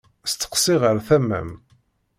Steqsi 0.31 0.75
ɣer 0.81 0.97
tama-m. 1.07 1.49